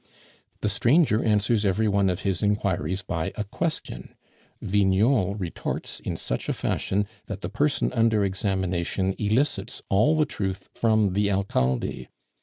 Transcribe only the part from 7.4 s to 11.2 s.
the person under examination elicits all the truth from